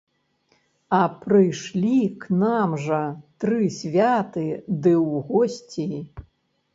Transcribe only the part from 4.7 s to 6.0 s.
ды ў госці.